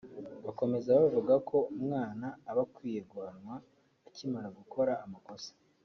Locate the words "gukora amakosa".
4.57-5.51